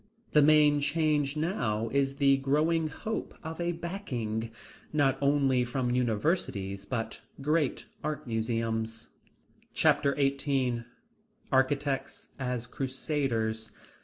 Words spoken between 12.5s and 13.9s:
Crusaders.